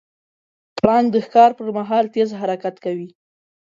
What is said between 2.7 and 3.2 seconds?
کوي.